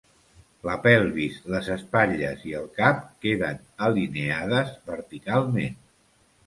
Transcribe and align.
La 0.67 0.77
pelvis, 0.85 1.35
les 1.55 1.69
espatlles 1.75 2.47
i 2.53 2.57
el 2.63 2.67
cap 2.81 3.05
queden 3.27 3.63
alineades 3.91 4.77
verticalment. 4.93 5.81